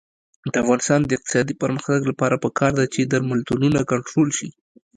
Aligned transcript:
د 0.51 0.53
افغانستان 0.63 0.99
د 1.03 1.09
اقتصادي 1.17 1.53
پرمختګ 1.63 1.99
لپاره 2.11 2.41
پکار 2.45 2.71
ده 2.79 2.85
چې 2.93 3.01
درملتونونه 3.11 3.79
کنټرول 3.91 4.29
شي. 4.37 4.49